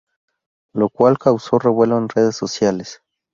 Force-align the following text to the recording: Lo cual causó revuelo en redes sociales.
Lo 0.73 0.89
cual 0.89 1.19
causó 1.19 1.59
revuelo 1.59 1.99
en 1.99 2.09
redes 2.09 2.35
sociales. 2.35 3.03